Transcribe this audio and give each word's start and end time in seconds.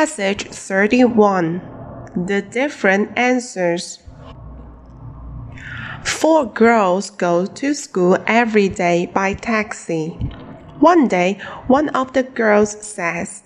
Passage 0.00 0.44
31 0.44 1.60
The 2.16 2.40
Different 2.40 3.10
Answers. 3.18 3.98
Four 6.02 6.46
girls 6.46 7.10
go 7.10 7.44
to 7.44 7.74
school 7.74 8.16
every 8.26 8.70
day 8.70 9.04
by 9.04 9.34
taxi. 9.34 10.08
One 10.78 11.06
day, 11.06 11.38
one 11.66 11.90
of 11.90 12.14
the 12.14 12.22
girls 12.22 12.70
says, 12.80 13.42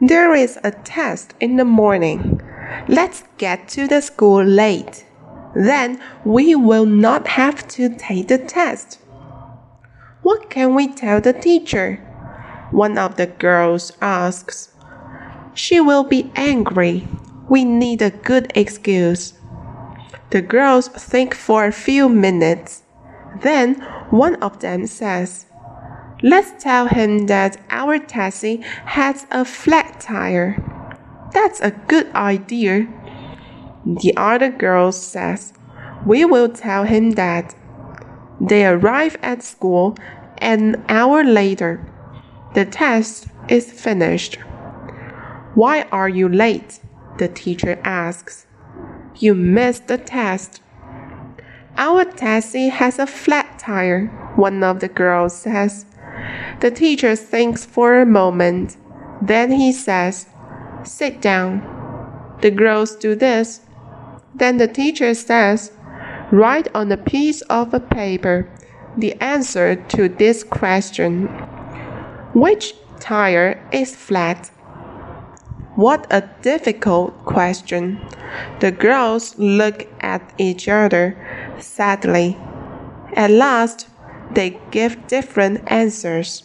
There 0.00 0.32
is 0.36 0.56
a 0.62 0.70
test 0.70 1.34
in 1.40 1.56
the 1.56 1.64
morning. 1.64 2.40
Let's 2.86 3.24
get 3.36 3.66
to 3.70 3.88
the 3.88 4.02
school 4.02 4.44
late. 4.44 5.04
Then 5.56 6.00
we 6.24 6.54
will 6.54 6.86
not 6.86 7.26
have 7.26 7.66
to 7.74 7.88
take 7.88 8.28
the 8.28 8.38
test. 8.38 9.00
What 10.22 10.48
can 10.48 10.76
we 10.76 10.94
tell 10.94 11.20
the 11.20 11.32
teacher? 11.32 11.96
One 12.70 12.96
of 12.98 13.16
the 13.16 13.26
girls 13.26 13.90
asks. 14.00 14.68
She 15.54 15.80
will 15.80 16.04
be 16.04 16.30
angry. 16.34 17.06
We 17.48 17.64
need 17.64 18.00
a 18.00 18.10
good 18.10 18.52
excuse. 18.54 19.34
The 20.30 20.40
girls 20.40 20.88
think 20.88 21.34
for 21.34 21.66
a 21.66 21.72
few 21.72 22.08
minutes. 22.08 22.82
Then 23.42 23.74
one 24.10 24.36
of 24.36 24.60
them 24.60 24.86
says, 24.86 25.46
Let's 26.22 26.62
tell 26.62 26.86
him 26.86 27.26
that 27.26 27.58
our 27.68 27.98
taxi 27.98 28.62
has 28.86 29.26
a 29.30 29.44
flat 29.44 30.00
tire. 30.00 30.56
That's 31.32 31.60
a 31.60 31.72
good 31.72 32.10
idea. 32.14 32.86
The 33.84 34.14
other 34.16 34.50
girl 34.50 34.92
says, 34.92 35.52
We 36.06 36.24
will 36.24 36.48
tell 36.48 36.84
him 36.84 37.12
that. 37.12 37.54
They 38.40 38.64
arrive 38.64 39.16
at 39.22 39.42
school 39.42 39.96
an 40.38 40.84
hour 40.88 41.24
later. 41.24 41.88
The 42.54 42.64
test 42.64 43.26
is 43.48 43.70
finished. 43.70 44.38
Why 45.54 45.82
are 45.92 46.08
you 46.08 46.28
late? 46.28 46.80
The 47.18 47.28
teacher 47.28 47.78
asks. 47.84 48.46
You 49.16 49.34
missed 49.34 49.88
the 49.88 49.98
test. 49.98 50.62
Our 51.76 52.04
taxi 52.04 52.68
has 52.68 52.98
a 52.98 53.06
flat 53.06 53.58
tire, 53.58 54.06
one 54.36 54.62
of 54.64 54.80
the 54.80 54.88
girls 54.88 55.36
says. 55.36 55.86
The 56.60 56.70
teacher 56.70 57.16
thinks 57.16 57.64
for 57.64 58.00
a 58.00 58.06
moment. 58.06 58.76
Then 59.20 59.52
he 59.52 59.72
says, 59.72 60.26
Sit 60.84 61.20
down. 61.20 61.60
The 62.40 62.50
girls 62.50 62.96
do 62.96 63.14
this. 63.14 63.60
Then 64.34 64.56
the 64.56 64.68
teacher 64.68 65.14
says, 65.14 65.72
Write 66.30 66.68
on 66.74 66.90
a 66.90 66.96
piece 66.96 67.42
of 67.42 67.74
a 67.74 67.80
paper 67.80 68.48
the 68.96 69.14
answer 69.22 69.76
to 69.76 70.08
this 70.08 70.44
question 70.44 71.26
Which 72.34 72.74
tire 73.00 73.66
is 73.72 73.94
flat? 73.96 74.50
What 75.82 76.06
a 76.10 76.22
difficult 76.42 77.24
question. 77.24 77.98
The 78.60 78.70
girls 78.70 79.36
look 79.36 79.88
at 79.98 80.22
each 80.38 80.68
other 80.68 81.16
sadly. 81.58 82.38
At 83.14 83.32
last, 83.32 83.88
they 84.30 84.60
give 84.70 85.08
different 85.08 85.64
answers. 85.66 86.44